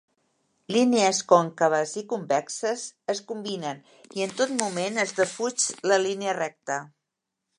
[0.75, 3.83] Línies còncaves i convexes es combinen
[4.19, 6.83] i en tot moment es defuig la línia recta.